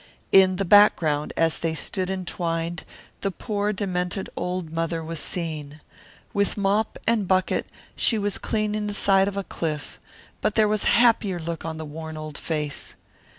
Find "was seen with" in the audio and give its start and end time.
5.03-6.57